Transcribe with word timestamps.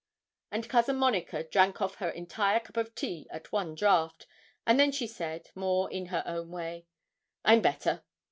And 0.49 0.67
Cousin 0.67 0.95
Monica 0.95 1.43
drank 1.43 1.79
off 1.79 1.97
her 1.97 2.09
entire 2.09 2.59
cup 2.59 2.75
of 2.75 2.95
tea 2.95 3.27
at 3.29 3.51
one 3.51 3.75
draught, 3.75 4.25
and 4.65 4.79
then 4.79 4.91
she 4.91 5.05
said, 5.05 5.51
more 5.53 5.91
in 5.91 6.07
her 6.07 6.23
own 6.25 6.49
way 6.49 6.87
'I'm 7.45 7.61
better!' 7.61 8.01